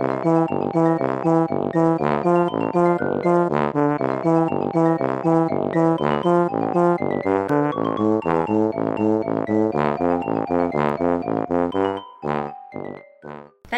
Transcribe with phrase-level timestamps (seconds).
[0.00, 0.06] 大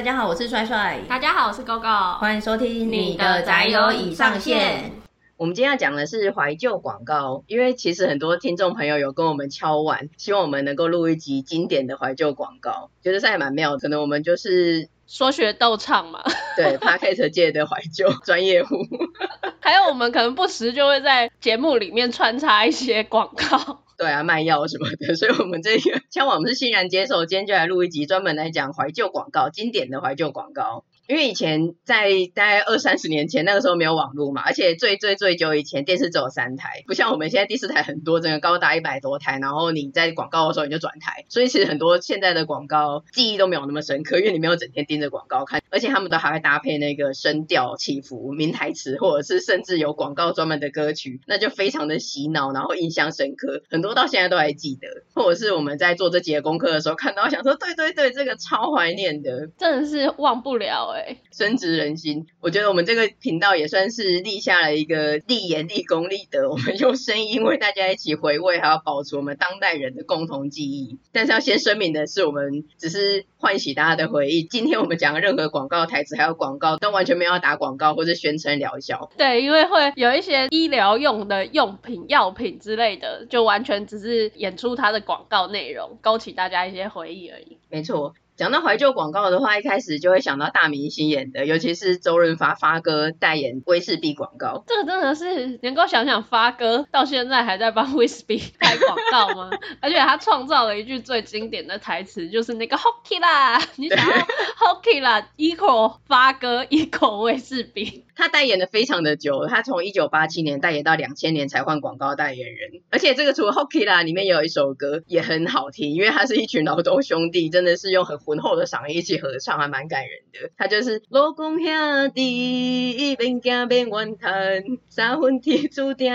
[0.00, 1.00] 家好，我是帅帅。
[1.08, 2.18] 大家好，我是 GoGo。
[2.18, 4.92] 欢迎收听你的宅友已上线。
[5.36, 13.76] 我们今天要讲的是怀旧广告，因为其实很多听众朋友有跟我们敲碗，希望我们能够录一集经典的怀旧广告，觉得这还蛮妙。
[13.76, 16.24] 可能我们就是说学逗唱嘛，
[16.56, 18.76] 对 Podcast 界的怀旧专业户。
[19.60, 25.14] 还有我们可能不时就会在节目里面穿插一些广告，对啊，卖药什么的。
[25.14, 30.84] 所以我们这个敲碗我们是欣然接受，今天就来录一集专门来讲怀旧广告，经典的怀旧广告。
[31.12, 61.01] 因为以前在大概二三十年前，那个时候没有网络嘛，而且最最最久以前电视只有三台，不像我们现在第四台很多，整个高达一百多台，然后你在广告的时候你就转台，所以其实很多现在的广告记忆都没有那么深刻，因为你没有整天盯着广告看，而且他们都还会搭配那个声调起伏、名台词，或者是甚至有广告专门的歌曲，那就非常的洗脑，然后印象深刻，很多到现在都还记得，或者是我们在做这几个功课的时候看到，想说对对对，这个超怀念的，真的是忘不了哎、
[61.32, 66.50] 深植人心，我觉得我们这个频道也算是立下了一个立言、立功、立德。
[66.50, 70.98] 我们用声音为大家一起回味，还要保存我们当代人的共同记忆。
[71.12, 74.42] 但是要先声明的是，我们只是唤起大家的回忆。
[74.42, 79.10] 今天我们讲的任何广告台词还有广告，都完全没有要打广告或者宣称疗效。
[79.16, 87.56] 对，因为会有一些医疗用的用品、药品之类的，就完全只是演出它的广告内容，勾起大家一些回忆而已。
[87.68, 88.14] 没错。
[88.36, 94.64] 讲到怀旧广告的话，一开始就会想到大明星演的，尤其是周润发发哥代言威士忌广告。
[94.66, 99.50] 这个真的是能够想想发哥到现在还在帮威士忌拍广告吗？
[99.80, 104.16] 而且他创造了一句最经典的台词，就是那个 Hockey 啦，你想要
[104.58, 108.04] Hockey 啦，equal 发哥 equal 威士忌。
[108.14, 112.82] 他代言的非常的久，他从一九八七年代言到两千年才换广告代言人。
[112.90, 120.50] 而且这个除了 Hockey 啦，里面也有一首歌也很好听，因为他是一群劳动兄弟，真的是用很浑厚的嗓音一起合唱，还蛮感人的。
[120.56, 126.12] 他就是老公兄弟，边走边怨叹，三分天注定，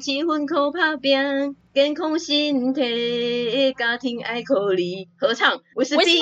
[0.00, 6.18] 七分靠打拼，健康身体，家庭爱靠你，合唱威士忌，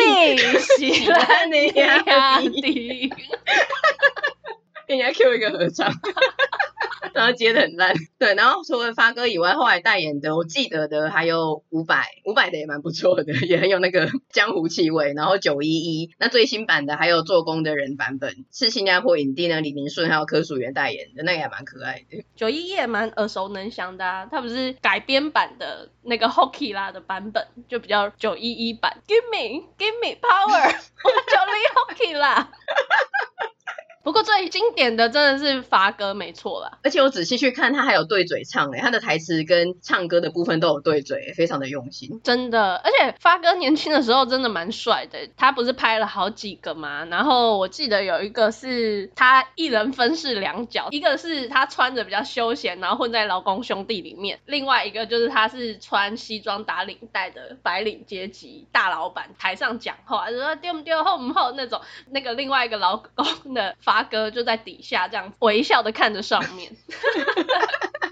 [0.79, 1.69] 喜欢你
[2.43, 3.13] 兄弟。
[4.87, 5.93] 人家 Q 一个合唱，
[7.13, 7.95] 然后接的很烂。
[8.19, 15.13] 对，然后除了发哥以外，后来代言的，我记得的还有伍佰，伍佰的也蛮不错的，也很有那个江湖气味。
[15.15, 22.25] 然后九一一，那最新版的还有做工的人版本，是新加坡影帝呢李明顺还有柯淑媛代言的，那个也蛮可爱的。
[22.37, 29.03] 九一一也蛮耳熟能详的啊，他不是改编版的那个 Hockey 啦的版本，就比较九一一版。
[29.09, 32.51] Give me, give me power，我九零 Hockey 啦。
[34.07, 42.21] 不过最经典的真的是发哥没错啦，而且我仔细去看，他还有对嘴唱诶，他的台词跟唱歌的部分都有对嘴，非常的用心。
[42.23, 47.05] 真的，而且发哥年轻的时候真的蛮帅的，他不是拍了好几个吗？
[47.07, 61.81] 然后我记得有一个是他一人分饰两角，一个是他穿着比较休闲，然后混在劳工兄弟里面；另外一个就是他是穿西装打领带的白领阶级大老板，台上讲话就说丢不丢后不后那种，
[62.13, 63.96] 那个另外一个劳工的发。
[63.97, 66.71] 阿哥就在底下这样微笑的看着上面。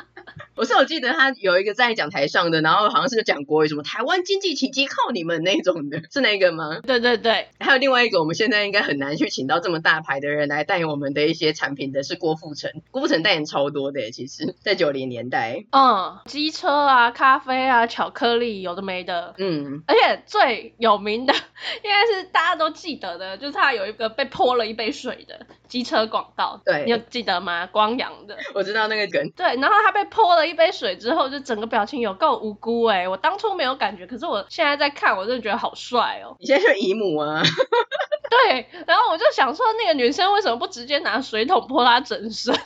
[0.56, 6.80] 我是有记得他有一个在讲台上的，然后好像是讲国语，什么台湾经济奇迹靠你们那种的， 是那个吗？
[6.86, 21.34] 对对对，还有另外一个，我们现在应该很难去请到这么大牌的人来代言我们的一些产品的是郭富城，郭富城代言超多的，其实， 在九零年代，嗯，机车啊，咖啡啊，巧克力，有的没的，嗯，而且最有名的
[21.82, 27.66] 应该是大家都记得的，就是他有一个被泼了一杯水的机车广告，对，你有记得吗？
[27.66, 30.43] 光阳的，我知道那个梗，对，然后他被泼了。
[30.44, 33.08] 一杯水之后，就整个表情有够无辜哎、欸！
[33.08, 36.36] 我当初没有感觉，可是我现在在看，我真的觉得好帅哦、喔。
[36.40, 37.42] 你现在是姨母啊？
[38.30, 42.54] 对，然后我就想说，那个女生为什么不直接拿水桶泼她整身？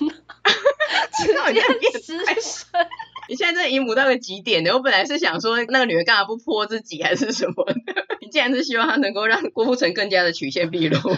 [1.19, 1.61] 直接
[2.01, 2.87] 湿身。
[3.29, 8.07] 你现在这姨母到个极点的，我本来是想说，那个女人干嘛不泼自己，还是什么的？
[8.29, 10.99] 你竟然是希望他能够让郭富城更加的曲线毕露。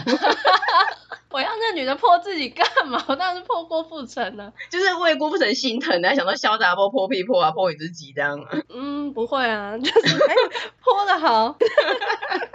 [1.29, 3.03] 我要那女的泼自己干嘛？
[3.07, 8.37] 我当然是泼郭富城呢，就是为郭富城心疼，还想到潇洒泼泼屁泼啊泼你自己这样。
[8.69, 10.35] 嗯，不会啊，就是哎
[10.81, 11.57] 泼的好。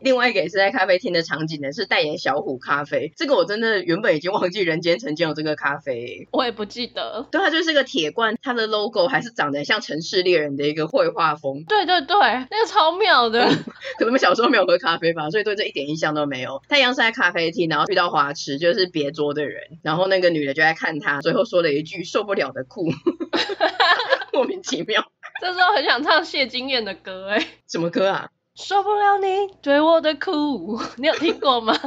[0.00, 3.12] 另外一个也是在咖啡厅的场景呢，是代言小虎咖啡。
[3.16, 7.26] 这个我真的原本已经忘记人间曾经有这个咖啡，我也不记得。
[7.30, 11.64] 对，它就是个铁罐，它的 logo 还是长得像城市猎人的一个绘画风。
[11.64, 13.40] 对对对，那个超妙的。
[13.98, 16.62] 可能我们小时候没有喝咖啡吧，所以对这一点印象都没有。
[16.68, 22.88] 他一样是在咖啡厅，然后遇到花痴，就是别桌的人，然后那个女的就在看他，最后说了一句受不了的酷，
[24.32, 25.04] 莫名其妙。
[25.40, 28.30] 这时候很想唱谢金燕的歌，哎，什么歌啊？
[28.58, 29.26] 受不了你
[29.62, 31.72] 对我的苦，你有听过吗？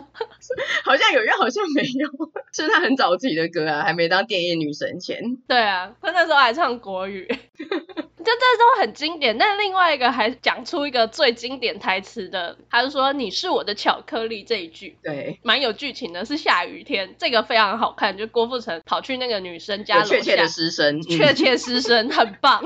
[0.86, 2.10] 好像有，又好像没有。
[2.54, 5.22] 是他很早自己的歌啊，还没当电音女神前。
[5.48, 7.28] 对啊，他那时候还唱国语，
[7.58, 9.38] 就这都很经典。
[9.38, 18.18] 但另外一个还讲出一个最经典台词的，他就说“你是我的巧克力”这一句，对，蛮有剧情的，是下雨天，这个非常好看。
[18.18, 22.64] 就郭富城跑去那个女生家楼下，确切的失声，确切失声，很棒。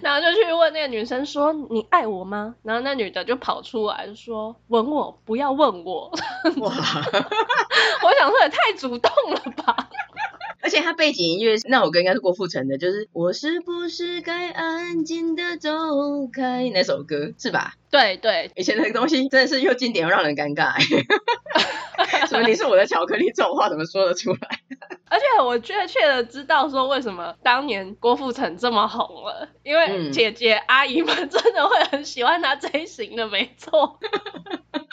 [0.00, 6.10] 然后就去问那个女生说：“你爱我吗？”然后那女的就跑出来说：“吻我，不要问我。”
[6.60, 6.70] 哇！
[8.04, 9.88] 我想说也太主动了吧！
[10.66, 15.70] 而且他背景音乐那首歌应该是郭富城的，就是“我是不是该安静的走
[16.26, 17.74] 开”那首歌是吧？
[17.88, 20.74] 对对，以前那个东西真的是又经典又让人尴尬。
[22.26, 22.48] 什么？
[22.48, 23.30] 你是我的巧克力？
[23.32, 24.60] 这种话怎么说得出来？
[25.08, 34.00] 而且我确切的知道说为什么当年郭富城这么红了，因为姐姐阿姨们真的会很喜欢他这一型的，没错。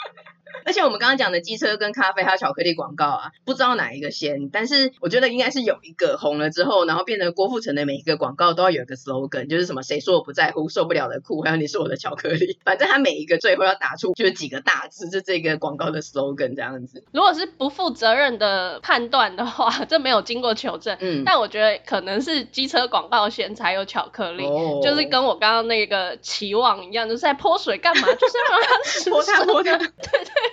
[0.65, 17.03] 而且我们刚刚讲的机车跟咖啡还有巧克力广告啊，不知道哪一个先，但是我觉得应该是有一个红了之后，然后变成郭富城的每一个广告都要有一个 slogan，就是什么谁说我不在乎，受不了的酷，还有你是我的巧克力，反正他每一个最后要打出就是几个大字，就这个广告的 slogan 这样子。
[17.11, 28.07] 如果是不负责任的判断的话， 这没有经过求证，嗯，但我觉得可能是机车广告先才有巧克力，哦、就是跟我刚刚那个期望一样，就是在泼水干嘛？
[28.13, 29.87] 就是让他泼 他泼他，对
[30.23, 30.52] 对。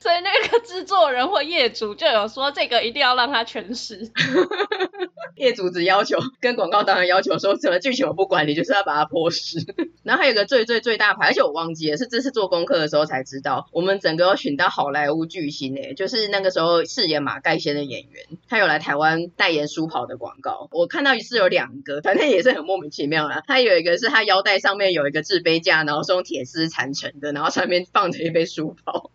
[0.00, 4.10] 所以那个制作人或业主就有说，这个一定要让他全湿。
[5.36, 9.58] 业主只要求跟广告当然要求说，什么剧情我不管你，就是要把它泼湿。
[10.02, 20.68] 然后还有个最最最大牌，而且我忘记了，是这次做功课的时候才知道，我们整个要选到好莱坞巨星诶，就是那个时候饰演马盖先的演员，他有来台湾代言书跑的广告。
[20.72, 23.42] 我看到是有两个，反正也是很莫名其妙啦。
[23.46, 29.10] 他有一个是他腰带上面有一个制杯架，然后是用铁丝缠成的，然后上面放着一杯书跑。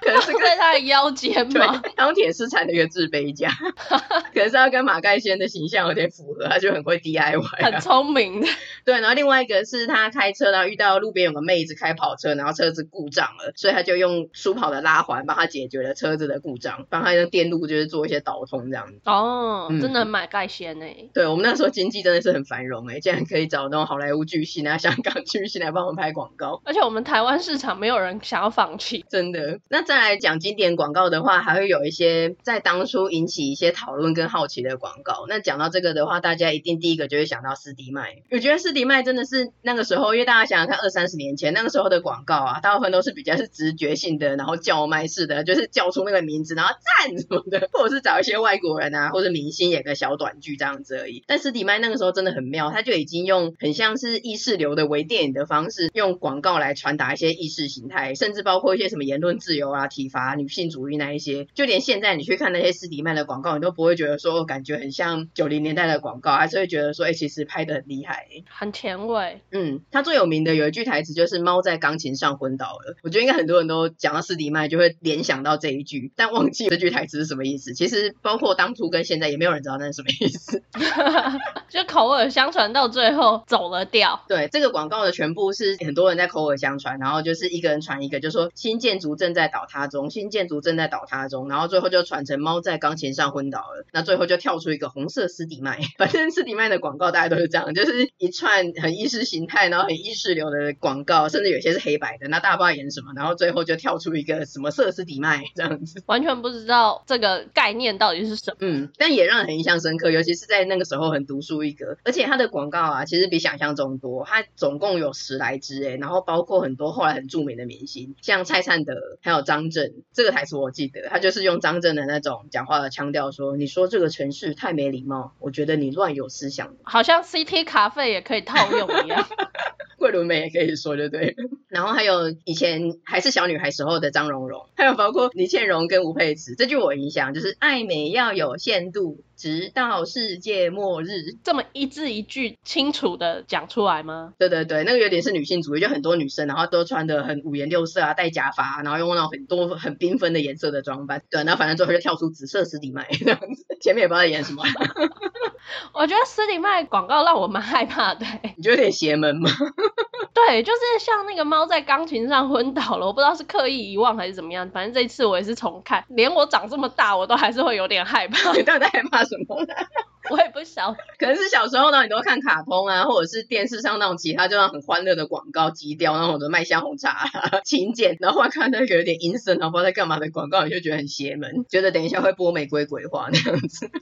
[0.00, 3.50] 可能是 在他的腰间嘛，钢铁是产的一个制杯架，
[4.32, 8.48] 可能是要跟马盖先的形象有点符合，他就很会 DIY，很聪明的。
[8.84, 19.00] 对，然后另外一个是他开车，然后遇到路边有个妹子开跑车，然后车子故障了，所以他就用舒跑的拉环帮他解决了车子的故障，帮他用电路就是做一些导通这样子。
[19.04, 20.86] 哦，嗯、真的很马盖先呢。
[21.14, 29.60] 对，我们那时候经济真的是很繁荣哎，竟然可以找那种好莱坞巨星啊、香港巨星来帮我们拍广告，而且我们台湾市场没有人想要放弃，真的。
[29.72, 35.24] 那再来讲经典广告的话，还会有一些在当初引起一些讨论跟好奇的广告。
[35.30, 38.16] 那讲到这个的话，大家一定第一个就会想到斯迪麦。
[38.30, 51.24] 我觉得斯迪麦真的是那个时候，因为大家想想看，二三十年前那个时候的广告啊，大部分都是比较是直觉性的，然后叫卖式的，就是叫出那个名字，然后赞什么的，或者是找一些外国人啊，或者明星演个小短剧这样子而已。
[51.26, 60.34] 但斯迪麦那个时候真的很妙，他就已经用很像是意识流的微电影的方式，用广告来传达一些意识形态，甚至包括一些什么言论自由啊、体罚。
[60.34, 69.42] 女性主义那一些，就连现在你去看那些斯迪曼的广告，你都不会觉得说感觉很像九零年代的广告，还是会觉得说，哎、欸，其实拍的很厉害，很前卫。
[69.50, 77.74] 嗯，他最有名的有一句台词就是“猫在钢琴上昏倒了”，我觉得应该很多人都讲到斯迪曼就会联想到这一句，但忘记这句台词是什么意思。
[77.74, 80.62] 其实包括当初跟现在也没有人知道那是什么意思，
[81.68, 84.24] 就口耳相传到最后走了调。
[84.28, 93.84] 对，这个广告的全部是很多人在口耳相传，然后就是一个人传一个，就说新建筑正在倒塌中，新建筑正在倒塌中，然后最后就传成猫在钢琴上昏倒了。
[93.92, 108.56] 那最后就跳出一个红色斯迪麦，反正斯迪麦的广告大家都是这样，就是一串很意识形态，然后很意识流的广告，甚至有些是黑白的，那大家不知道演什么，然后最后就跳出一个什么色斯迪麦这样子，完全不知道这个概念到底是什么。
[108.60, 120.56] 嗯，但也让人很印象深刻，尤其是在那个时候很独树一格，而且它的广告啊，其实比想象中多，它总共有十来支诶，然后包括很多后来很著名的明星，像蔡灿德，还有张震，这个台词。
[120.56, 129.26] 我记得他就是用张震的那种讲话的腔调说：“你说这个城市太没礼貌，我觉得你乱有思想。”好像 CT 咖啡也可以套用一样。
[129.96, 131.36] 桂纶镁也可以说就对。
[131.68, 141.08] 然后还有以前还是小女孩时候的张榕容，还有包括李倩蓉跟吴佩慈，这句我印象就是爱美要有限度，直到世界末日。
[141.42, 144.34] 这么一字一句清楚的讲出来吗？
[144.38, 151.22] 对对对，那个有点是女性主义，就很多女生然后都穿的很五颜六色啊，戴假发、啊，然后用那种很多很缤纷的颜色的装扮。
[151.28, 154.62] 对，然后反正最后就跳出紫色史迪麦这样子，前面也不知道演什么。
[155.92, 158.24] 我觉得史迪麦广告让我蛮害怕的。
[158.56, 159.50] 你觉得有点邪门吗？
[160.34, 164.68] 对，就是像那个猫在钢琴上昏倒了，我不知道是刻意遗忘还是怎么样。
[164.70, 168.52] 反正这一次我也是重看，连我长这么大，我都还是会有点害怕。
[168.56, 169.56] 你到底在害怕什么？
[170.30, 183.90] 我也不晓得，可能是小时候呢，你都会看卡通啊，或者是电视上那种其他就那很欢乐的广告基调，然后的麦香红茶、啊、 勤俭，然后看那个有点阴森，然后不知道在干嘛的广告，你就觉得很邪门，觉得等一下会播玫瑰鬼话那样子。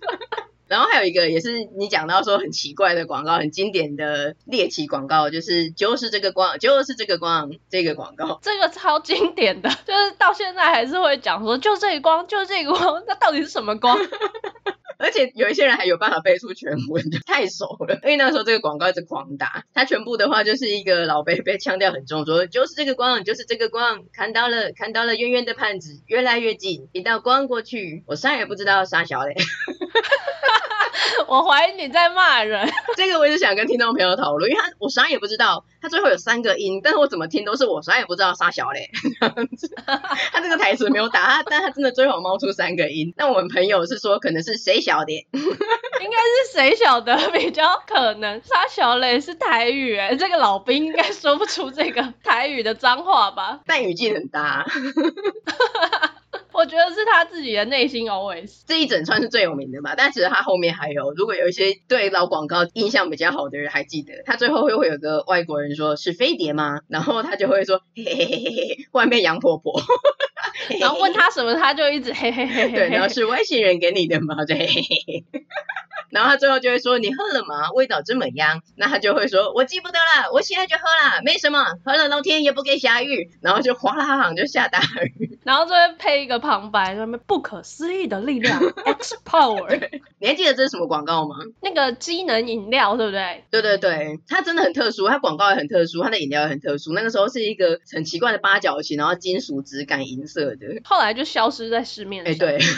[0.69, 13.99] 然后还有一个也是你讲到说很奇怪的广告，很经典的猎奇广告，就是就是这个光，就是这个光，这个广告，这个超经典的，就是到现在还是会讲说，就这个光，就这个光，那到底是什么光？
[15.01, 17.99] 而且有一些人还有办法背出全文，太熟了。
[18.03, 29.35] 因为那时候这个广告一直狂打，他全部的话就是一个老伯伯腔调很重，说就是这个光，就是这个光，看到了，看到了圆圆的盘子，越来越近，一道光过去，我啥也不知道，傻小嘞。
[31.27, 32.69] 我怀疑你在骂人。
[32.97, 38.91] 这个我也是想跟听众朋友讨论，因为他我啥也不知道，他最后有三个音，但是我怎么听都是我啥也不知道，杀小嘞。
[40.33, 43.13] 他这个台词没有打他，但他真的最后冒出三个音。
[43.17, 45.13] 那我们朋友是说可能是谁小的？
[45.33, 48.41] 应该是谁晓得比较可能。
[48.43, 53.61] 沙小磊是台语哎，这个老兵应该说不出这个台语的脏话吧？
[53.67, 54.67] 但语境很搭。
[56.53, 59.95] 我觉得是他自己的内心 always 这一整串是最有名的嘛。
[59.97, 66.81] 但其实他后面还有，如果有一些对老广告印象比较好的人还记得，他最后会会有个外国人说是飞碟吗？
[66.89, 69.81] 然后他就会说嘿嘿嘿嘿嘿，外面杨婆婆，
[70.81, 74.45] 然后问他什么，他就一直嘿嘿嘿嘿，对，然后是外星人给你的吗？
[74.45, 75.25] 就嘿嘿嘿。
[76.11, 77.71] 然后他最后就会说：“你喝了吗？
[77.73, 84.81] 味道怎么样？”那他就会说：“我记不得了，我现在就喝了，没什么，喝了老天也不给下雨。”然后就哗啦啦就下大
[85.19, 90.01] 雨，然后就会配一个旁白，上面不可思议的力量， X Power。
[90.19, 91.37] 你还记得这是什么广告吗？
[91.63, 93.45] 那个机能饮料，对不对？
[93.51, 96.93] 对对对，它真的很特殊，它广告也很特殊，它的饮料也很特殊。
[96.93, 102.35] 那个时候是一个很奇怪的八角形，然后金属质感银色的，后来就消失在市面上。
[102.35, 102.59] 哎，对。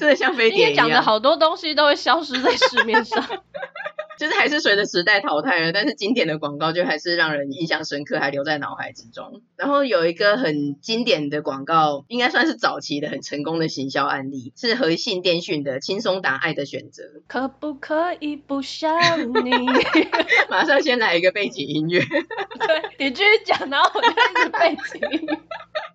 [0.00, 3.22] 真的像飞碟一样，讲的好多东西都会消失在市面上，
[4.20, 9.40] 就是还是随着时代淘汰了，但是经典的广告就还是让人印象深刻，还留在脑海之中。
[9.56, 17.04] 然后有一个很经典的广告，应该算是早期的很成功的行销案例，是和信电讯的轻松答爱的选择。
[17.28, 18.92] 可不可以不想
[19.42, 19.50] 你？
[20.50, 22.00] 马上先来一个背景音乐。
[22.00, 25.38] 对，你继续讲，然后我就开始背景音乐。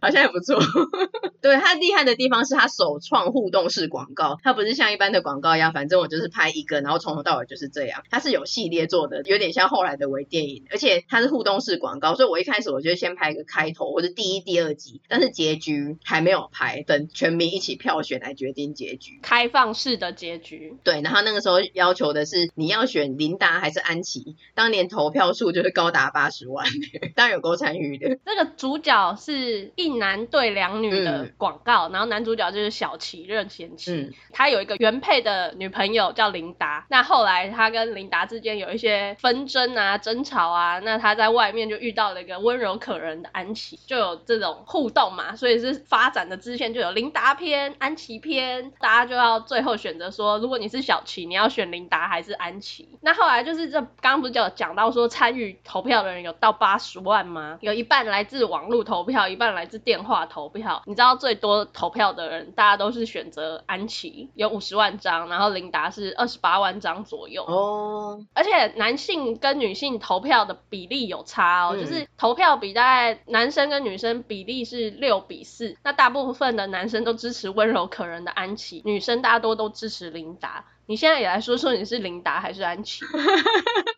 [0.02, 0.60] 好像也不错，
[1.42, 20.76] 对，它厉害的地方是它首创互动式广告，它不是像一般的广告一样，反正我就是拍一个，然后从头到尾就是这样，它是有系列做的，有点像后来的微电影，而且它是互动式广告，所以我一开始我就先拍一个开头或者第一、第二集，但是结局还没有拍，等全民一起票选来决定结局，开放式的结局。
[20.84, 26.68] 对，然后那个时候要求的是你要选琳达还是安琪，当年投票数就是高达八十万，
[27.16, 28.20] 当然有够参与的。
[28.26, 29.85] 那个主角是一。
[29.90, 52.88] 男对两女的广告，嗯，然后男主角就是小齐任贤齐，他有一个原配的女朋友叫琳达，那后来他跟琳达之间有一些纷争啊、争吵啊，那他在外面就遇到了一个温柔可人的安琪，就有这种互动嘛，所以是发展的支线就有琳达篇、安琪篇，大家就要最后选择说，如果你是小齐，你要选琳达还是安琪？
[53.02, 57.58] 那后来就是这刚刚不是就有讲到说参与投票的人有到八十万吗？
[57.62, 68.26] 有一半来自网络投票，一半来自电话投票，你知道最多投票的人，大家都是选择安琪，有五十万张，然后琳达是二十八万张左右哦。
[68.34, 80.66] 而且男性跟女性投票的比例有差哦，嗯、就是投票比大概男生跟女生比例是六比四，那大部分的男生都支持温柔可人的安琪，女生大多都支持琳达。
[80.88, 83.04] 你现在也来说说你是琳达还是安琪？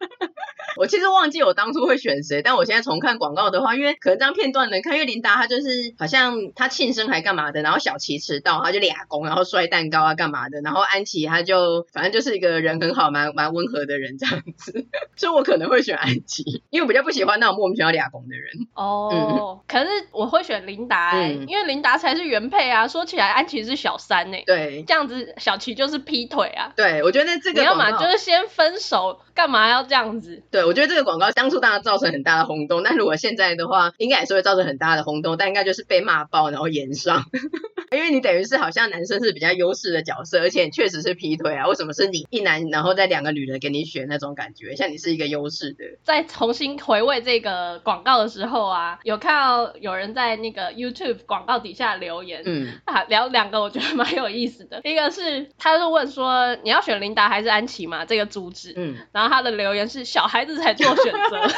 [0.77, 18.67] 我其实忘记我当初会选谁，但我现在重看广告的话，因为可能这样片段能看，因为琳达她就是好像她庆生还干嘛的，然后小琪迟到，她就俩公，然后摔蛋糕啊干嘛的，然后安琪她就反正就是一个人很好、蛮蛮温和的人这样子， 所以我可能会选安琪，因为我比较不喜欢那种莫名其妙俩公的人。
[18.73, 22.87] 哦，嗯、可是我会选琳达、欸嗯，因为琳达才是原配啊。
[22.87, 24.43] 说起来，安琪是小三呢、欸。
[24.45, 26.71] 对，这样子小琪就是劈腿啊。
[26.75, 30.41] 对，我觉得这个你要嘛就是先分手，干嘛要这样子？
[30.49, 30.65] 对。
[30.65, 37.23] 我觉得这个广告当初当然造成很大的轰动，但如果现在的话，应该也是会造成很大的轰动，但应该就是被骂爆，然后炎上。
[37.91, 45.85] 因为你等于是好像男生是比较优势的角色，而且确实是劈腿啊，为什么是你一男，然后再两个女人给你选那种感觉，像你是一个优势的。
[46.03, 61.47] 在重新回味这个广告的时候啊，有看到有人在那个 YouTube 广告底下留言，嗯，啊，聊两个我觉得蛮有意思的，一个是他是问说你要选琳达还是安琪嘛，这个主旨，嗯，然后他的留言是小孩子才做选择。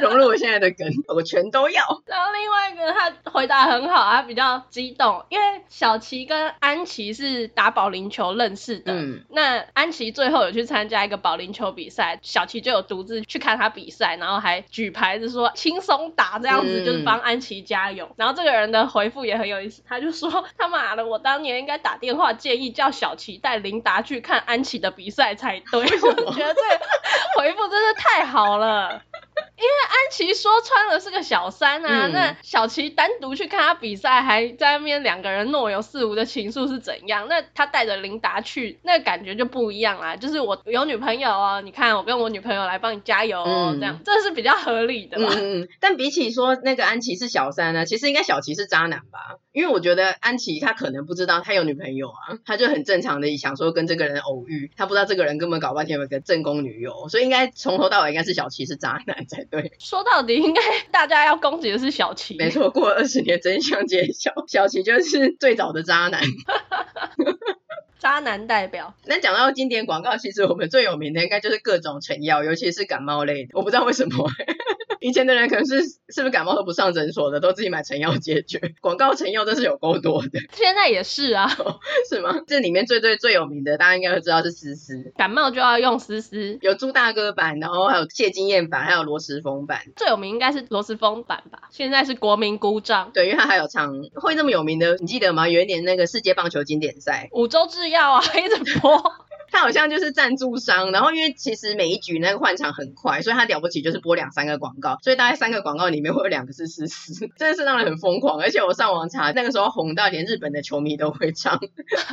[0.00, 2.02] 融入我现在的梗，我全都要。
[2.06, 8.92] 然后另外一个他回答很好，他比较激动，因为小琪跟安琪是打保龄球认识的。
[8.92, 9.24] 嗯。
[9.28, 18.10] 那安琪最后有去参加一个保龄球比赛，小琪就有独自去看他比赛，然后还举牌子说轻松打这样子，嗯、就是帮安琪加油。
[18.16, 25.82] 然后这个人的回复也很有意思，他就说他妈的，我当年应该打电话建议叫小琪带琳达去看安琪的比赛才对。
[26.26, 26.63] 我觉得这个
[27.38, 29.02] 回复真是太好了。
[29.56, 37.26] 因为安琪说穿了是个小三啊，嗯、那小琪单独去看他比赛，还在那边两个人若有似无的情愫是怎样？
[37.28, 40.14] 那他带着琳达去，那感觉就不一样啦。
[40.16, 45.18] 就是我有女朋友哦，你看我跟我女朋友来帮你加油哦，嗯、这样这是比较合理的。
[45.18, 45.68] 嗯嗯。
[45.80, 49.38] 但比起说那个安琪是小三呢，其实应该小琪是渣男吧？
[49.52, 59.72] 因为我觉得安琪他可能不知道他有女朋友啊，他就很正常的想说跟这个人偶遇，他不知道这个人根本搞半天有个正宫女友，所以应该从头到尾应该是小七是渣男才对。
[59.78, 62.36] 说到底，应该大家要攻击的是小七。
[62.36, 66.20] 没错，过了二十年，真相揭晓，小七就是最早的渣男。
[67.98, 68.94] 渣男代表。
[69.06, 73.50] 那讲到经典广告，其实我们最有名的应该就是各种成药，尤其是感冒类的。
[73.54, 74.28] 我不知道为什么。
[75.04, 78.58] 以前的人可能是是不是感冒都不上诊所的，都自己买成药解决。
[78.80, 81.46] 广告成药真是有够多的，现在也是啊，
[82.08, 82.40] 是吗？
[82.46, 85.12] 这里面最最最有名的，大家应该都知道是思思。
[85.14, 89.82] 感冒就要用思思，有朱大哥版，然后还有谢金燕版，还有罗时丰版。
[89.94, 91.68] 最有名应该是罗时丰版吧？
[91.70, 93.10] 现在是国民姑丈。
[93.12, 95.46] 对，因为他还有唱会那么有名的，你记得吗？
[95.46, 98.90] 有一年那个世界棒球经典赛，五洲制药啊， 一直播。
[99.54, 108.40] 他好像就是赞助商，然后因为其实每一局那个换场很快，所以他了不起就是播两三个广告，所以大概三个广告里面会有两个是丝丝，真的是让人很疯狂。
[108.40, 111.60] 而且我上网查，那个时候红到连日本的球迷都会唱，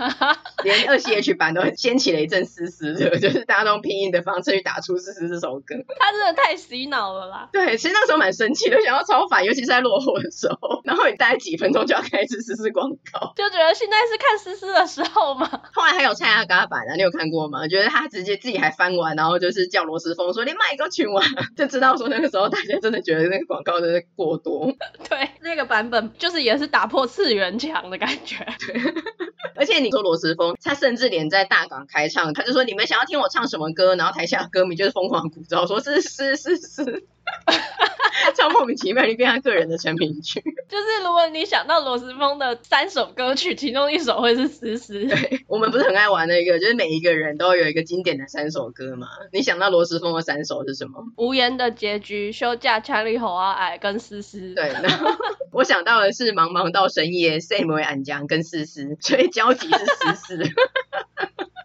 [0.63, 5.75] 连二 C H 版都掀起了一阵丝丝热，就是大家都用拼音的方式去打出丝丝这首歌。
[5.97, 7.49] 他真的太洗脑了啦！
[7.51, 15.49] 对，其实那时候蛮生气的，想要超反，尤其是在落后的时候，然后你大概几分钟就要开一次丝丝广告，就觉得现在是看丝丝的时候嘛。
[15.73, 17.67] 后来还有蔡阿嘎版啊，你有看过吗？
[17.67, 21.23] 觉得他直接自己还翻完，然后就是叫罗时丰说：“你卖个群啊！”
[21.57, 24.71] 就知道说那个时候大家真的觉得那个广告真的过多。
[25.09, 28.45] 对，那个版本就是也是打破次元墙的感觉。
[28.67, 28.81] 对，
[29.55, 37.05] 而且你说罗时丰，他甚至连在大港开唱，他就说：“你们想要听我唱什么歌？”然后台下歌迷就是疯狂鼓噪，说是是是是。
[38.35, 40.41] 超莫名其妙，你变他个人的成名曲。
[40.69, 45.05] 就是如果你想到罗时丰的三首歌曲，其中一首会是思思。
[45.07, 49.07] 对，我们不是很爱玩那个，就是每一个人都有一个经典的三首歌嘛。
[49.31, 51.03] 你想到罗时丰的三首是什么？
[51.17, 54.53] 无言的结局、休假、强力猴啊，矮跟思思。
[54.53, 55.09] 对，然后
[55.51, 60.43] 我想到的是茫茫到深夜，Same 为安江跟思思，所以交集是思思。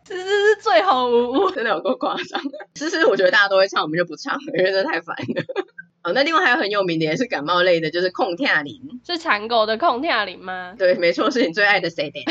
[0.04, 2.40] 思思是最好无误，真的有够夸张。
[2.76, 5.44] 思思我觉得大家都会唱，我们就不唱了，因为真的太烦了。
[6.04, 10.74] 哦，那另外还有很有名的也是感冒类的，就是控跳铃，是蚕狗的控跳铃吗？
[10.78, 12.24] 对，没错，是你最爱的谁点？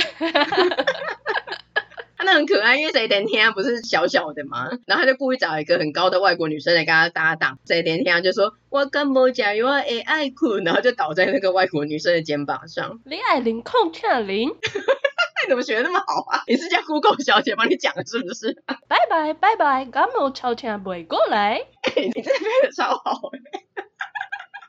[2.25, 12.99] 他那很可爱，因为谁点天不是小小的嘛，然后他就故意找一个很高的外国女生来跟他搭档，谁点天就说我跟不加油，我爱爱哭，然后就倒在那个外国女生的肩膀上。
[13.05, 16.41] 李爱玲控跳林， 你怎么学那么好啊？
[16.47, 18.63] 你是叫 Google 小姐帮你讲的，是不是？
[18.88, 21.61] 拜拜拜拜，感冒超强不会过来。
[21.95, 23.64] 欸、你这配的超好哎。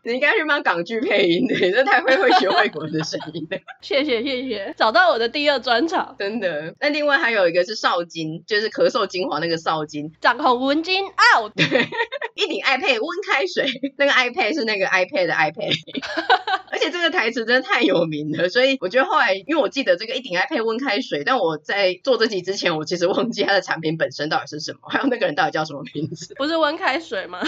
[0.07, 3.59] 你应该去帮港剧配音的， 你这太会会学外国人的声音了。
[3.83, 6.73] 谢谢谢谢，找到我的第二专场，真的。
[6.79, 10.12] 那另外还有一个是少金，就是咳嗽精华那个少金。
[10.21, 11.88] 长红文金 out，对，
[12.37, 15.75] 一顶 iPad 温开水，那个 iPad 是那个 iPad 的 iPad。
[16.71, 26.33] 而且这个台词真的太有名了，所以我觉得后来，因为我记得这个一顶 iPad 温开水，但我在做这集之前，我其实忘记它的产品本身到底是什么，还有那个人到底叫什么名字？
[26.37, 27.40] 不是温开水吗？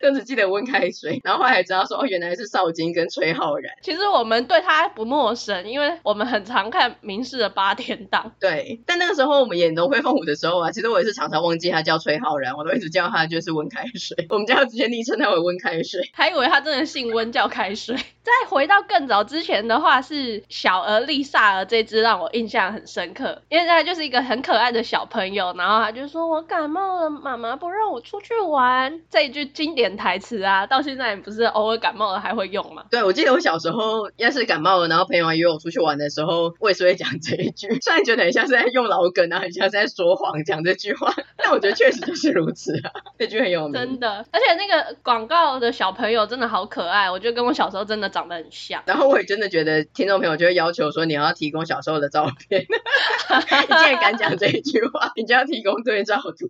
[0.00, 1.83] 就只记得温开水，然后后来才知道。
[1.84, 3.72] 道说哦，原来是邵京跟崔浩然。
[3.82, 8.32] 其实我们对他不陌生，因为我们很常看明视的八点档。
[8.40, 14.26] 对，但那个时候我们演龙飞凤舞的时候啊，其实我也是常常忘记他叫崔浩然，我都一直叫他就是温开水。
[14.30, 17.96] 我们家直接昵称他为温开水，还以为他真的姓温叫开水。
[18.24, 32.84] 再回到更早之前的话，是小儿丽萨儿这只让我印象很深刻，因为他就是一个很可爱的小朋友，然后他就说：“我感冒了，妈妈不让我出去玩。”这一句经典台词啊，到现在也不是偶尔感冒了还会用吗？
[32.90, 43.72] 对，我记得我小时候要是感冒了，然后朋友约我出去玩的时候，我也是会讲这一句， 虽然觉得很像是在用老梗啊，很像是在说谎讲这句话，但我觉得确实就是如此啊，这句很有名。
[43.72, 48.82] 真的，而且那个广告的小朋友真的好可爱，我觉得跟我小时候真的长得很像。
[48.86, 56.48] 然后我也真的觉得听众朋友就会要求说，你要提供小时候的照片， 你竟然敢讲这一句话，你就要提供对照图。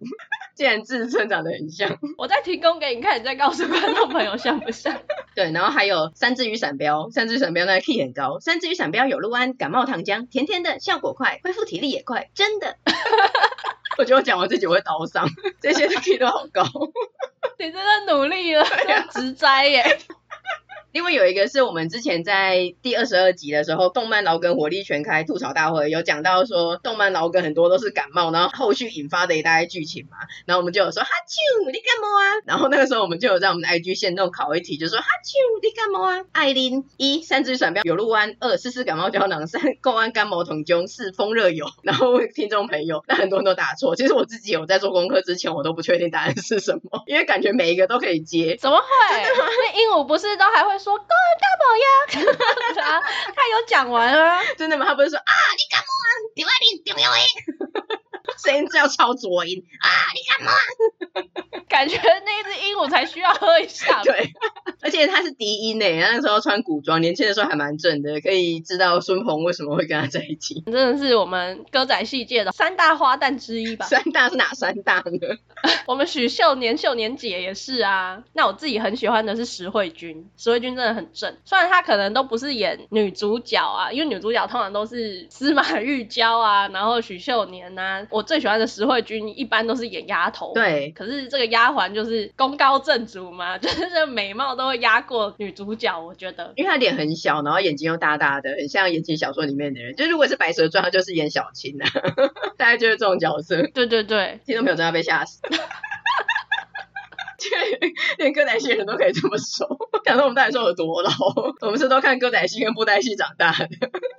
[0.55, 4.97] 既然自称长得很像， 我再提供给你看，你再告诉观众朋友像不像？
[5.35, 12.77] 对，然后还有三只雨伞标，三只雨伞标那个 key 很高，三只雨伞标有鹿安感冒糖浆，甜甜的，效果快，恢复体力也快，真的。
[13.99, 15.29] 我觉得我讲完这句我会刀伤，
[15.61, 16.63] 这些的 key 都好高。
[17.59, 17.75] 你真
[18.07, 18.65] 的努力了，
[19.11, 19.99] 直栽耶。
[20.95, 32.23] 因为有一个是我们之前在第二十二集的时候，动漫老梗火力全开吐槽大会有讲到说，动漫老梗很多都是感冒，然后后续引发的一大堆剧情嘛， 然后我们就有说哈啾，你感冒啊？
[32.47, 36.25] 然后那个时候我们就有在我们的 IG 线那种考一题，就说哈啾，你感冒啊？
[36.31, 41.67] 艾琳一三只闪标有鹿安，二四四感冒胶囊，三购安干毛桶中，四风热油。
[41.83, 43.97] 然后听众朋友， 那很多人都答错。
[43.97, 48.57] 其实我自己有在做功课之前，我都不确定答案是什么，因为感觉每一个都可以接。
[48.61, 48.85] 怎么会？
[49.25, 53.01] 那鹦鹉不是都还会说高恩大宝呀？
[53.35, 54.43] 他有讲完啊？
[54.59, 54.85] 真的吗？
[54.85, 55.87] 他不是说啊，你干嘛？
[56.35, 56.53] 丢啊？
[56.61, 57.21] 你重要诶。
[58.45, 59.89] 声音叫超浊音啊！
[60.15, 61.25] 你感冒啊？
[61.69, 64.03] 感觉那一只鹦鹉才需要喝一下。
[64.05, 64.31] 对，
[64.81, 70.63] 而且他是低音诶，那时候穿古装，年轻的时候还蛮正的，可以知道孙鹏为什么会跟他在一起。
[70.67, 73.87] 真的是我们歌仔戏界的三大花旦之一吧？
[73.87, 75.37] 三大是哪三大呢？
[75.87, 78.23] 我们许秀年、秀年姐也是啊。
[78.35, 81.37] 那我自己很喜欢的是石慧君，石慧君真的很正。
[81.45, 88.07] 虽然她可能都不是演女主角啊，因为女主角通常都是司马玉娇啊，然后许秀年啊。
[88.11, 90.53] 我最喜欢的石慧君一般都是演丫头。
[90.55, 90.91] 对。
[90.97, 96.53] 可是这个丫鬟就是功高震主嘛， 就是这美貌都会压过女主角，我觉得。
[96.57, 99.95] 因为她脸很小，然后眼睛又大大的，很像言情小说里面的人。
[99.97, 101.87] 就如果是白蛇传，她就是演小青啊，
[102.57, 103.63] 大概就是这种角色。
[103.75, 105.41] 对对对，听众朋友真的被吓死。
[108.17, 109.67] 连歌仔戏人都可以这么熟，
[110.07, 111.11] 想说我们到底说有多老？
[111.61, 113.69] 我们是都看歌仔戏跟布袋戏长大的。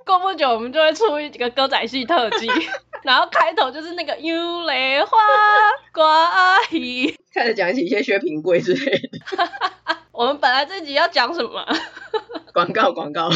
[0.04, 2.46] 过不久我们就会出一个歌仔戏特辑，
[3.06, 5.16] 然后开头就是那个幽雷花
[5.92, 9.18] 瓜姨， 开始讲起一些薛平贵之类的。
[10.10, 11.64] 我们本来这集要讲什么？
[12.52, 13.30] 广告广告。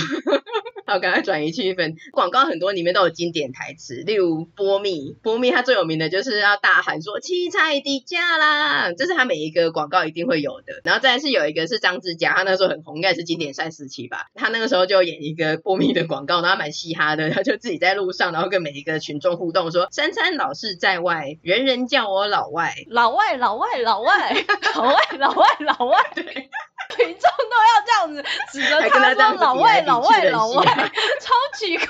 [0.90, 1.94] 好，赶快转移气氛。
[2.10, 10.80] 广告很多，里面都有经典台词，例如波蜜，波蜜它最有名的就是要大喊说“七彩低价啦”，这是他每一个广告一定会有的。
[10.82, 14.26] 然后再来是有一个是张志佳，他那时候很红，应该是经典赛时期吧。
[14.34, 26.24] 他那个时候就演一个波蜜的广告，然后蛮嘻哈的，他就自己在路上，然后跟每一个群众互动说：“三餐老是在外，人人叫我老外，老外，老外，老外，老外，老外，老外。”对，
[26.96, 30.64] 群众都要这样子指着他说：“老外，老外，老外。”
[31.20, 31.86] 超奇怪，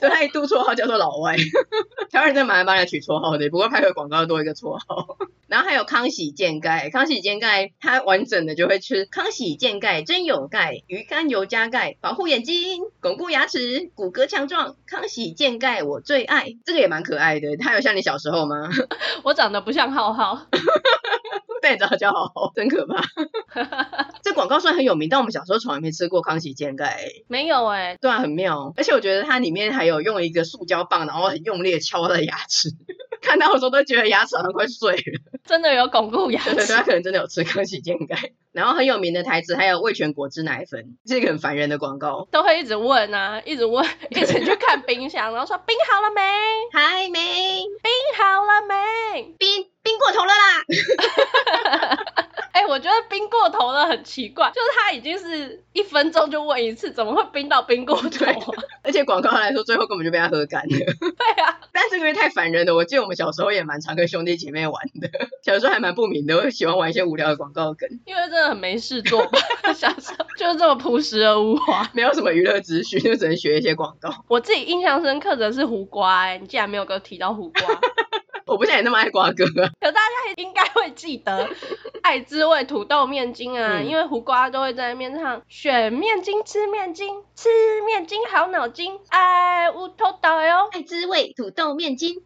[0.00, 1.36] 就他一度绰号叫做老外，
[2.10, 5.16] 台湾人真蛮爱帮人取绰号的，不过拍个广告多一个绰号。
[5.48, 14.76] 然后还有康喜健钙，康喜健钙它完整的就会吃康喜健钙，真有钙，鱼肝油加钙，保护眼睛，巩固牙齿，骨骼强壮。
[14.86, 17.56] 康喜健钙我最爱，这个也蛮可爱的。
[17.56, 18.68] 它有像你小时候吗？
[19.24, 20.46] 我长得不像浩浩。
[21.62, 23.02] 但你知道叫好好， 真可怕。
[24.22, 27.06] 这广告虽然很有名，但我们小时候从来没吃过康熙煎盖。
[27.28, 28.72] 没有哎、欸，对啊，很妙。
[28.76, 32.70] 而且我觉得它里面还有用一个塑胶棒，然后很用力的敲他的牙齿。
[33.20, 35.39] 看到的时候都觉得牙齿好像快碎了。
[35.50, 36.54] 真的有巩固牙齿。
[36.54, 38.16] 对，他可能真的有吃康喜健钙。
[38.54, 42.28] 然后很有名的台词还有味全果汁奶粉，是一个很烦人的广告。
[42.30, 46.22] 都会一直问啊，一直问， 一直去看冰箱，然后说冰好了没？
[46.72, 47.18] 还没。
[47.82, 49.34] 冰好了没？
[49.38, 49.66] 冰。
[49.82, 52.26] 冰过头了啦！
[52.52, 58.62] 哎、欸，我觉得冰过头了很奇怪，就是他已经是一分钟就问一次，怎么会冰到冰过头啊？
[58.82, 60.68] 而且广告来说，最后根本就被他喝干了。
[60.76, 65.08] 对啊，但是因为太烦人了，我记得我们小时候也蛮常跟兄弟姐妹玩的，
[65.42, 67.88] 小时候还蛮不明的，我喜欢玩一些无聊的广告梗。
[68.04, 69.38] 因为真的很没事做吧，
[69.74, 74.24] 小时候就是这么朴实而无华，没有什么娱乐资讯，就只能学一些广告。
[74.28, 77.80] 我自己印象深刻的是胡瓜、你竟然没有给我提到胡瓜。
[78.50, 79.70] 我不像你那么爱瓜哥啊。
[79.80, 81.48] 可大家应该会记得
[82.02, 87.48] 爱滋味土豆面筋啊，嗯、因为胡瓜都会在那边唱选面筋吃面筋，吃
[87.86, 92.16] 面筋好脑筋，爱乌头岛哟，爱滋味土豆面筋。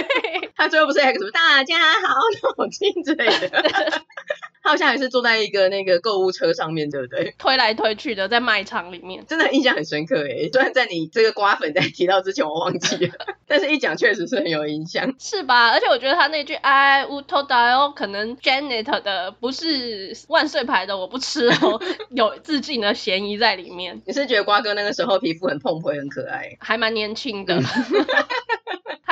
[0.56, 2.14] 他最后不是还有个什么大家好
[2.58, 4.02] 脑筋之类的？
[4.62, 7.34] 他好像还是坐在一个那个购物车上面，对不对？
[7.38, 10.50] 推来推去的，在卖场里面，真的印象很深刻诶。
[10.52, 13.14] 虽然在你这个瓜粉在提到之前我忘记了，
[13.48, 15.70] 但是一讲确实是很有印象，是吧？
[15.70, 21.80] 而且我觉得他那句哎乌托达哦，可能 Janet 的不是万岁牌的，我不吃哦，
[22.14, 24.00] 有致敬的嫌疑在里面。
[24.04, 27.60] 你是觉得瓜哥那个时候皮肤很碰皮，很可爱，还蛮年轻的。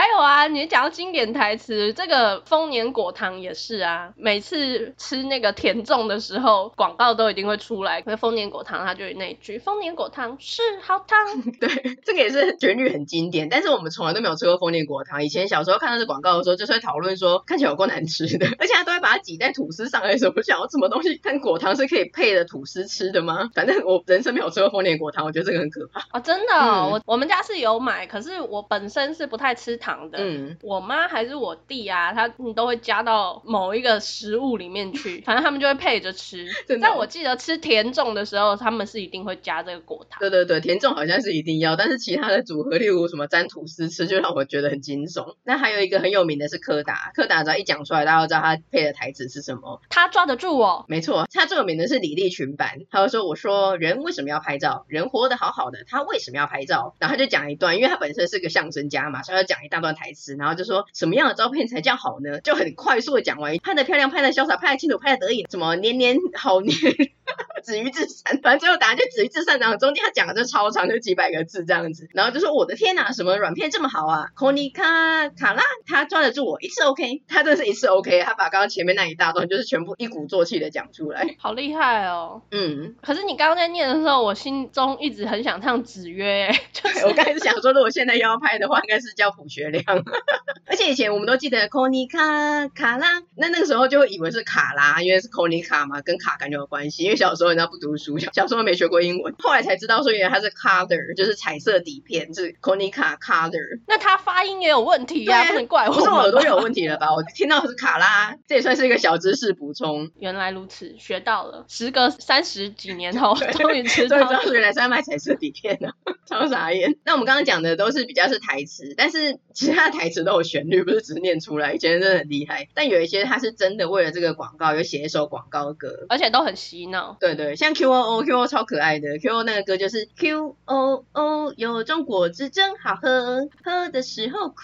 [0.09, 4.11] 嗯还有啊，你讲到经典台词，这个丰年果糖也是啊。
[4.16, 8.01] 每次吃那个甜粽的时候，广告都一定会出来。
[8.01, 11.18] 可是丰年果糖，它就有那句“丰年果糖是好糖”。
[11.61, 11.68] 对，
[12.05, 13.51] 这个也是旋律很经典。
[13.51, 15.23] 但是我们从来都没有吃过丰年果糖。
[15.23, 20.42] 以前小时候看到这广告的时候，就是会讨论说看起来有够难吃的，而且他都会把它挤在吐司上，还是什么？
[20.42, 21.21] 想要什么东西？
[21.23, 23.51] 但果糖是可以配的吐司吃的吗？
[23.55, 26.01] 反正我人生没有吃过丰年果糖，我觉得这个很可怕。
[26.12, 29.97] 哦，真的、哦，嗯、我我们家是有买，可是我本身是不太吃糖。
[30.06, 36.46] 的，嗯，我妈还是我弟啊，他都会加到某一个食物里面去， 反正他们就会配着吃。
[36.80, 40.20] 但我记得吃甜粽的时候，他们是一定会加这个果糖。
[40.20, 45.34] 对对对，甜粽好像是一定要，但是其他的组合，例如什么沾吐司吃，就让我觉得很惊悚。
[45.44, 49.80] 那还有一个很有名的是柯达，柯达只要一讲出来，大家都知道他配的台词是什么。
[49.88, 50.84] 他抓得住我。
[50.88, 54.84] 没错，他最有名的是李立群版，他就说：“我说人为什么要拍照？
[54.88, 60.59] 人活得好好的，他为什么要拍照？”然后他就讲一段，因为他本身是个相声家嘛，所以他讲一大段台词，然后。
[60.59, 62.40] 就说什么样的照片才叫好呢？
[62.40, 66.74] 就很快速的讲完，拍的漂亮，拍的潇洒，拍的清楚，拍的得意，什么年年好年，
[67.62, 69.61] 止于至善，反正最后答案就止于至善。
[69.61, 72.09] 然后中间他讲的就超长，就几百个字这样子。
[72.12, 74.31] 然后就说我的天哪，什么软片这么好啊？
[74.35, 82.42] 科尼卡卡拉，他抓得住我一次 OK，他真的是一次 OK，他把刚刚前面那一大段就是全部一鼓作气的讲出来，好厉害哦。
[82.51, 89.78] 嗯，可是你刚刚在念的时候，我心中一直很想唱子曰， 就是我刚才是想说，如果现在又要拍的话，应该是叫卜学亮。
[90.67, 97.05] 而且以前我们都记得科尼卡卡拉，那那个时候就会以为是卡拉，因为是科尼卡嘛，跟卡感觉有关系。
[97.05, 103.81] 因为小时候人家不读书，小时候没学过英文，后来才知道说原来它是 color，就是彩色底片，是科尼卡 color。
[103.87, 105.95] 那它发音也有问题呀、啊，不能怪我。
[105.95, 107.14] 不是我耳朵有问题了吧？
[107.14, 110.11] 我听到的是卡拉，这也算是一个小知识补充。
[110.19, 111.64] 原来如此，学到了。
[111.69, 115.95] 时隔三十几年后，终于知道，终于知道原来是在卖彩色底片了，
[116.29, 116.99] 超傻眼。
[117.05, 120.83] 那我们刚刚讲的都是比较是台词，但是其他的台词都有旋律。
[120.83, 122.68] 不是只是念出来，以前真的很厉害。
[122.74, 127.16] 但有一些他是真的为了这个广告，有写一首广告歌，而且都很洗脑。
[127.20, 134.54] 对对，像 Q O O Q O 超可爱的 Q O 那个歌就是 Q O O 有种果汁真好喝，喝的时候酷，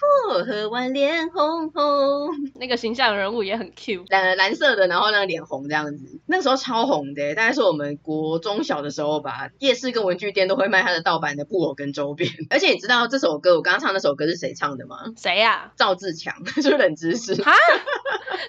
[0.47, 2.31] 喝完脸红红。
[2.55, 12.31] 那个形象人物也很 Q， 蓝蓝色的，然后那个脸红这样子，那个时候超红的，大概是我们国中小的时候吧，夜市跟文具店都会卖他的盗版的布偶跟周边。
[12.51, 14.99] 而且你知道这首歌，我刚刚唱那首歌是谁唱的吗？
[15.17, 15.73] 谁呀？
[15.77, 15.95] 赵。
[15.95, 17.53] 志强就 是冷知识啊，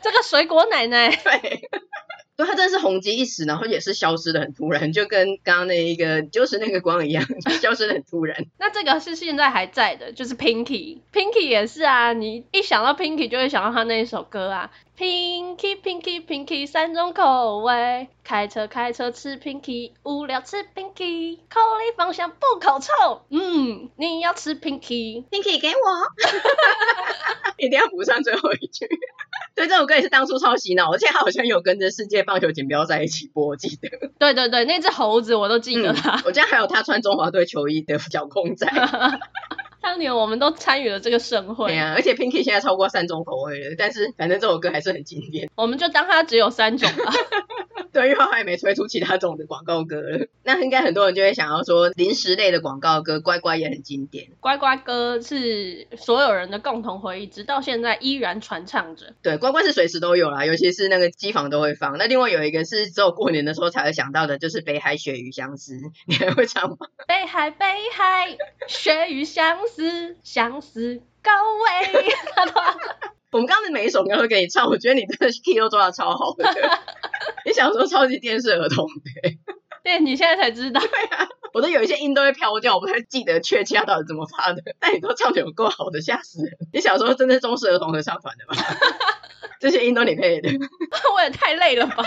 [0.02, 1.70] 这个水果奶奶 对，
[2.38, 7.24] 对，他真的是红极一时，然后也是消失的很突然，就跟刚刚那一个就是那个光一样，
[7.62, 8.46] 消失的很突然。
[8.60, 14.72] 那这个是现在还在的，就是 Pinky，Pinky 也是啊，你一想到 Pinky 就会想到他那一首歌啊。
[14.98, 23.22] Pinky Pinky Pinky 三种口味，开车开车吃 Pinky，无聊吃 Pinky，口里芳香不口臭。
[23.30, 25.84] 嗯，你要吃 Pinky，Pinky 给我，
[27.60, 28.88] 一定要补上最后一句。
[29.56, 33.90] 对，这首歌也是当初超洗脑，而且他好像有跟着世界棒球锦标赛一起播，我记得。
[34.20, 36.18] 对对对，那只猴子我都记得他。
[36.18, 38.68] 嗯、我家还有他穿中华队球衣的脚控仔。
[39.82, 45.50] 当年我们都参与了这个盛会，对啊，而且 Pinky 现在超过三种口味了，但是反正这首歌还是很经典。
[45.56, 47.14] 我们就当它只有三种吧。
[47.96, 50.28] 对，因为他也没推出其他种的广告歌了。
[50.44, 54.28] 那应该很多人就会想要说，零食类的广告歌，乖乖也很经典。
[54.42, 59.14] 乖乖歌是所有人的共同回忆，直到现在依然传唱着。
[59.22, 61.98] 对，乖乖是随时都有啦，尤其是那个机房都会放。
[61.98, 66.78] 那另外有一个是只有过年的时候才会想到的，就是北海鳕鱼相思，你还会唱吗？
[67.08, 68.36] 北海北海
[68.68, 69.76] 鳕鱼相思。
[69.76, 72.06] 思相思高危，
[73.36, 76.50] 我们刚刚的每一首歌都给你唱，我觉得你这个 key 都做的超好的。
[77.44, 79.38] 你想说超级电视儿童的？
[79.84, 80.80] 对，你现在才知道。
[80.80, 84.64] 对啊，我都有一些音都会飘掉，我不太记得确切到底怎么发的。
[84.80, 86.54] 但你都唱的有够好的，吓死人！
[86.72, 88.56] 你小时候真的是中式儿童合唱团的吗？
[89.60, 90.50] 这些音都你配的？
[91.14, 92.06] 我也太累了吧。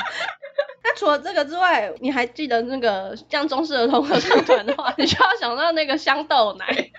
[0.83, 6.91] 那除了这个之外，你还记得那个像中式儿童合唱团的话，你就要想到那个香豆奶。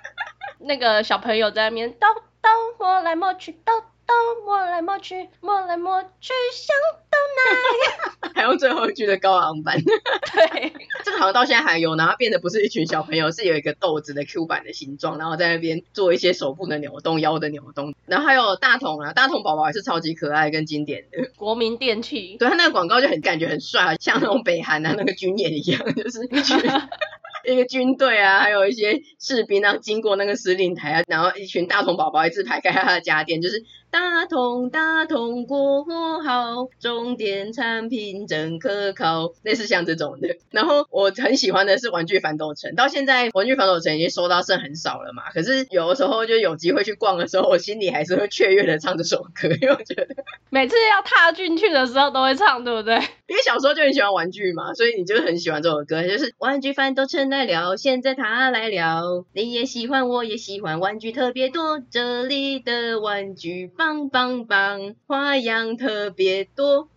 [0.60, 2.06] 那个小朋友在那边，豆
[2.42, 3.74] 豆摸来摸去，豆
[4.10, 6.76] 动，摸来摸去，摸来摸去，想
[7.10, 8.34] 到哪里。
[8.36, 9.78] 还用最后一句的高昂版。
[9.84, 17.94] 对， 这个好像到现在还有，然后变得不是一群小朋友，是有一个豆子的 Q 版的形状，然后在那边做一些手部的扭动、腰的扭动。
[18.06, 21.30] 然后还有大同啊，大同宝宝也是超级可爱跟经典的。
[21.36, 26.58] 国民电器，对，他那个广告就很感觉很帅，像那种北韩啊那个军演一样，就是一群
[27.44, 33.64] 一个军队啊，还有一些士兵啊经过那个司令台啊，然后一群大同宝宝一字排开他的家电，就是。
[33.92, 35.84] 大同大同国
[36.22, 40.38] 好，重点产品真可靠，类似像这种的。
[40.52, 45.32] 然后我很喜欢的是玩具反斗城，到现在玩具反斗城已经收到剩很少了嘛。
[45.34, 50.08] 可是有的时候就有机会去逛的时候，我心里还是会雀跃的唱这首歌，因为我觉得
[50.52, 52.94] 每次要踏进去的时候都会唱，对不对？
[53.26, 63.68] 因为小时候就很喜欢玩具嘛，所以你就很喜欢这首歌，就是玩具反斗城来了，现在他来了，你也喜欢，我也喜欢，玩具特别多，这里的玩具。
[63.68, 66.90] 棒棒棒，花样特别多哇！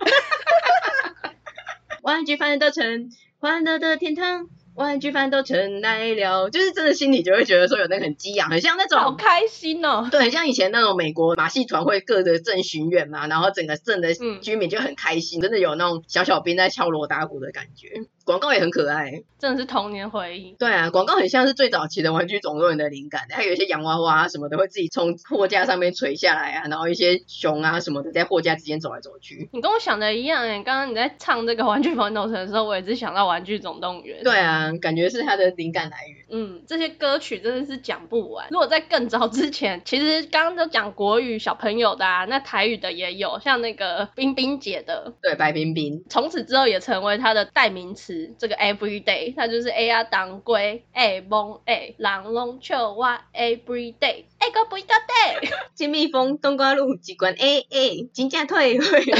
[2.02, 4.48] 玩具反斗城，欢乐的天堂。
[4.76, 10.08] 玩具反斗城来了，就是真的心里就会觉得说有那个很激昂，很像那种好开心哦。
[10.10, 17.88] 对，很像以前那种美国马戏团会各个镇巡演嘛，然后整个镇的居民就很开心，嗯、真的有那种小小兵在敲锣打鼓的感觉。
[18.24, 20.54] 广告也很可爱，真的是童年回忆。
[20.58, 29.48] 对啊，广告很像是最早期的玩具总动员的灵感，还有一些洋娃娃什么的会自己从货架上面垂下来啊，然后一些熊啊什么的在货架之间走来走去。
[29.52, 34.22] 你跟我想的一样诶，刚刚你在唱这个玩具反斗城的时候，我也是想到玩具总动员。
[34.22, 36.26] 对啊，感觉是它的灵感来源。
[36.32, 38.46] 嗯，这些歌曲真的是讲不完。
[38.50, 48.09] 如果在更早之前，其实刚刚都讲国语小朋友的啊，那台语的也有，像那个冰冰姐的，对，白冰冰，从此之后也成为她的代名词。
[48.38, 59.04] 这个 everyday，它就是 A 啊当归 A 蒙 A，人拢笑我 everyday，哎个不一个 day， 金蜜蜂冬瓜露几罐 A A，金价退会。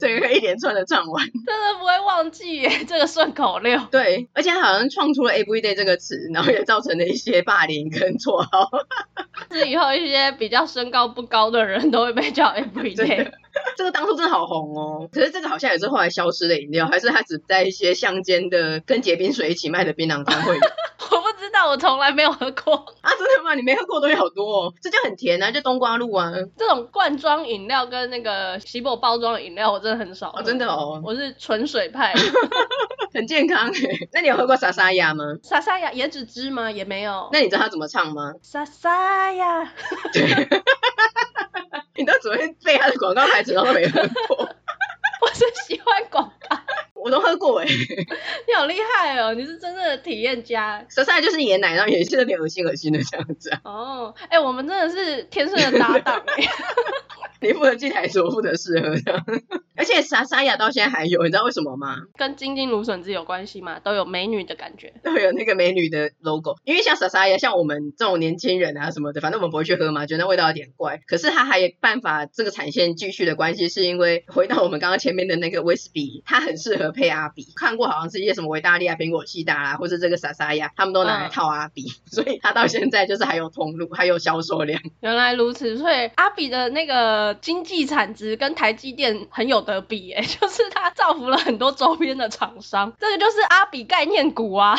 [0.00, 3.78] 这个一连串的唱完，真的不会忘记耶，这个顺口溜。
[3.90, 8.70] 对，而且好像创出了 everyday 这个词，然后也造成了一些霸凌跟绰号。
[9.52, 13.30] 是以后一些比较身高不高的人都会被叫 everyday。
[13.80, 20.60] 这个当初真的好红哦，可是这个好像也是后来消失的饮料，还是它只在一些乡间的跟结冰水一起卖的槟榔摊会有。
[21.10, 23.10] 我不知道，我从来没有喝过啊！
[23.18, 23.54] 真的吗？
[23.56, 26.30] 你没喝过东西好多哦，这就很甜啊，就冬瓜露啊。
[26.58, 30.28] 这种罐装饮料跟那个锡箔包装饮料，我真的很少。
[30.36, 32.12] 哦，真的哦，我是纯水派，
[33.14, 33.72] 很健康。
[34.12, 35.24] 那你有喝过莎莎亚吗？
[35.42, 36.70] 莎莎亚椰子汁吗？
[36.70, 37.30] 也没有。
[37.32, 38.34] 那你知道它怎么唱吗？
[38.42, 39.64] 莎莎亚。
[40.12, 40.46] 对。
[42.00, 44.36] 你都只会被他的广告牌子，然后都没喝过。
[45.20, 46.56] 我是喜欢广告。
[47.02, 47.66] 我都喝过哎，
[48.46, 49.34] 你好厉害哦！
[49.34, 50.84] 你是真正的体验家。
[50.88, 53.60] 莎莎就是椰奶，然后也是有点恶心恶心的这样子啊。
[53.64, 56.44] 哦，哎，我们真的是天生的搭档哎。
[57.42, 59.24] 你负责进台词，我负责试喝这样。
[59.74, 61.96] 而且莎莎雅到现在还有，你知道为什么吗？
[62.18, 63.80] 跟金金芦笋汁有关系吗？
[63.82, 66.56] 都有美女的感觉，都有那个美女的 logo。
[66.64, 71.00] 因为像莎莎雅，像我们这种年轻人啊什么的，反正我们不会去喝嘛，觉得那味道有点怪。
[71.06, 77.46] 可是它还有办法这个产线继续的关系，是因为回到我们刚刚前面的那个威士比，它很适合配阿比。
[77.56, 84.80] 看过好像是一些什么维大利亚苹果西达啊，或是这个莎莎呀，他们都拿来套阿比，嗯、 所以他到现在就是还有通路，还有销售量。
[85.00, 90.50] 原来如此，所以阿比的那个经济产值跟台积电很有得比诶， 就。
[90.50, 94.76] 是他造福了很多周边的厂商，这个就是阿比概念股啊。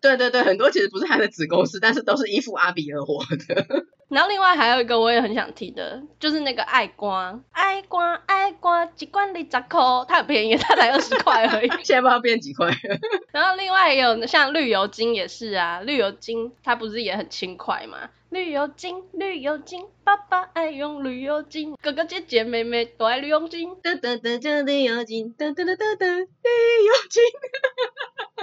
[0.00, 3.66] 对对对，很多其实不是他的子公司，但是都是依附阿比而活的。
[4.10, 11.68] 然后另外还有一个我也很想提的，就是那个爱瓜，爱瓜爱瓜，一罐二十块，它很便宜， 它才二十块而已。
[11.84, 12.68] 现在不知道变几块。
[13.32, 18.10] 然后另外也有像绿油精也是啊，绿油精它不是也很轻快吗？
[18.30, 23.74] 绿油精，绿油精，爸爸爱用绿油精，哥哥姐姐妹妹都爱绿油精。
[23.82, 27.22] 哒哒哒哒绿油精，哒哒哒哒哒绿油精。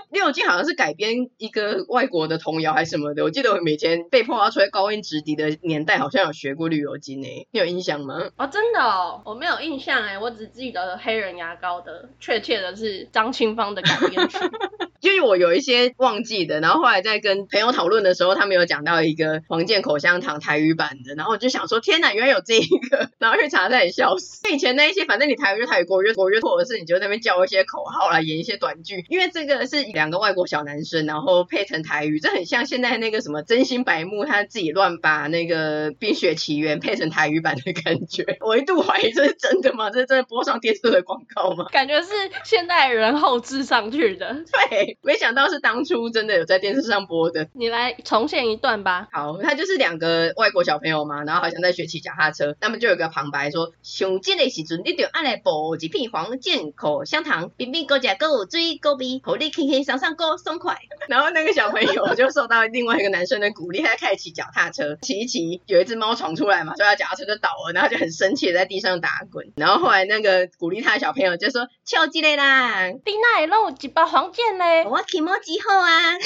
[0.10, 8.30] 绿油精好像是改编一个外国的童谣还是什么的，我记得我以前被迫要吹高音直笛的年代，好像有学过绿油精诶，你有印象吗？
[8.36, 14.38] 哦，真的哦，我没有印象诶，我只记得黑人牙膏的，确切的是张清芳的改编曲。
[15.02, 24.50] 因为我有一些忘记的，然后后来在跟朋友讨论的时候，他们有讲到一个黄健口香糖台语版的，然后我就想说，天哪，原来有这一个，然后去查才笑死。
[24.52, 38.38] 以前那一些，反正你台语就台语，国语国语，或者是你就在那边叫一些口号来演一些短剧，因为这个是两个外国小男生，然后配成台语，这很像现在那个什么真心白木他自己乱把那个冰雪奇缘配成台语版的感觉。
[38.42, 39.90] 我一度怀疑这是真的吗？
[39.90, 41.66] 这是真的播上电视的广告吗？
[41.72, 42.10] 感觉是
[42.44, 44.34] 现代人后置上去的。
[44.70, 44.97] 对。
[45.02, 47.48] 没想到是当初真的有在电视上播的。
[47.54, 49.08] 你来重现一段吧。
[49.12, 60.78] 好，他就是两个外国小朋友嘛，然后好像在学骑脚踏车，他们就有个旁白说：“上这个时阵，你就爱来补一片黄健口香糖，冰冰高价高追高比，好你轻轻松松过松快。
[61.08, 69.54] ”然后那个小朋友就受到另外一个男生的鼓励，他开始骑脚踏车，骑一骑，有一只猫闯出来嘛，所以他脚踏车就倒了，然后就很生气的在地上打滚。
[69.56, 74.66] 然后后来那个鼓励他的小朋友就说：“笑几嘞啦，你哪会弄一包黄健呢？
[74.86, 76.18] 我期末之后啊。”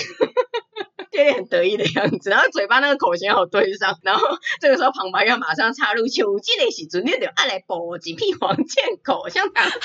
[1.11, 4.25] 有点很得意的样子，然后嘴巴那个口型好对上，然后
[4.61, 9.69] 这个时候旁白要马上插入，求这个时阵你就爱来补几片黄健口香糖。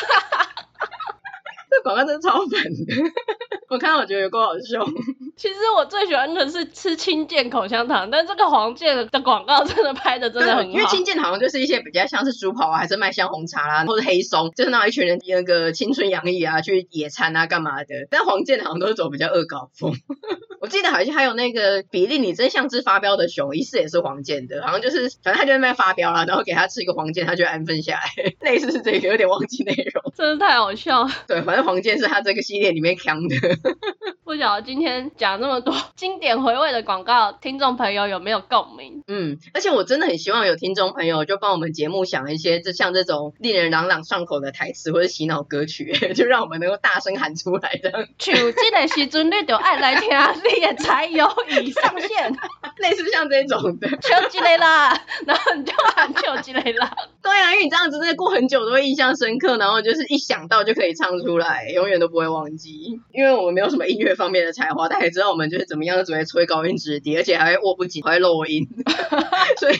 [1.68, 2.78] 这广告真的超烦的，
[3.68, 4.84] 我看到我觉得有够好笑。
[5.36, 10.70] 其实我最喜欢的是吃清健口香糖，但这个黄健的广告真的拍的真的很好。
[10.70, 18.06] 因为清健好像就是一些比较像是猪跑啊，还是卖香红茶啦、啊，或者黑松，就是那一群人那个青春洋溢啊，去野餐啊干嘛的。
[18.10, 19.92] 但黄健好像都是走比较恶搞风。
[20.58, 30.12] 我记得好像还有那个比利，你真像只发飙的熊，疑似也是黄健的，好像就是反正他就在那边发飙了，然后给他吃一个黄健，他就安分下来， 类似是这个，有点忘记内容。
[30.16, 31.06] 真的太好笑。
[31.28, 33.36] 对，反正黄健是他这个系列里面强的。
[34.24, 39.02] 不晓得今天讲那么多经典回味的广告，听众朋友有没有共鸣？
[39.06, 48.08] 嗯，而且我真的很希望有听众朋友就帮我们节目想一些，就像这种令人朗朗上口的台词或者洗脑歌曲， 就让我们能够大声喊出来的。
[48.18, 51.26] 像这个时阵你就爱来听，你也才有
[51.62, 52.36] 已上线，
[52.78, 53.88] 类似像这种的。
[54.02, 56.92] 笑起来啦，然后你就喊笑起来啦。
[57.22, 63.00] 对啊，因为你这样子，真的过很久都会印象深刻，然后就是一想到就可以唱出来，永远都不会忘记。
[63.12, 64.16] 因为我们没有什么音乐。
[64.16, 68.66] 方面的才华，大家也知道我们就是怎么样，只会吹高音直笛，而且还会握不紧，还会漏音。
[69.58, 69.76] 所 以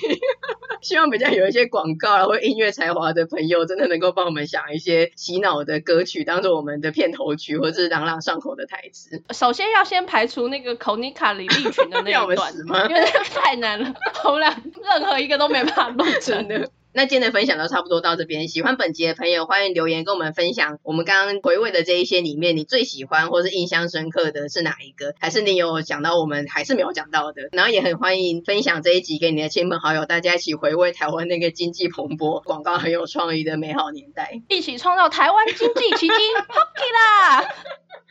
[0.83, 9.23] 希望比较有一些广告啊或音乐才华的朋友，真的能够帮我们想一些洗脑的歌曲，当做我们的片头曲，或者是朗朗上口的台词。
[9.33, 12.53] 首先要先排除那个口尼卡李立群的那一段，
[12.91, 13.95] 因为那个太难了，
[14.27, 16.71] 我们俩任何一个都没办法录真的。
[16.97, 25.15] 那今天的分享都差不多到这边，喜欢本集的朋友欢迎留言跟我们分享，我们刚刚回味的这一些里面，你最喜欢或是印象深刻的是哪一个？
[25.21, 27.51] 还是你有讲到我们还是没有讲到的？
[27.53, 37.47] 然后也很欢迎分享这一集给你的亲朋好友，大家一起回味台湾那个经济蓬勃、广告很有创意的美好年代，一起创造台湾经济奇迹，Hockey 啦！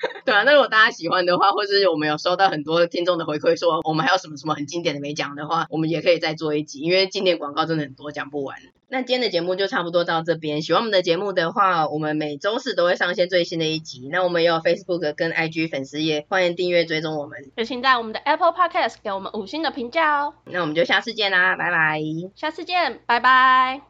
[0.26, 8.58] 对啊，那如果大家喜欢的话，或者是我们有收到很多听众的回馈，说我们还有什么什么很经典的没讲的话，我们也可以再做一集，因为经典广告真的很多，讲不完。
[8.88, 10.62] 那今天的节目就差不多到这边。
[10.62, 14.08] 喜欢我们的节目的话，我们每周四都会上线最新的一集。
[14.12, 17.39] 那我们也有 Facebook 跟 IG 粉丝页，欢迎订阅追踪我们。
[17.58, 20.36] 也请在我们的 Apple Podcast 给我们五星的评价哦。
[20.45, 21.99] 那我们就下次见啦，拜拜。
[22.36, 23.86] 下次见，拜拜。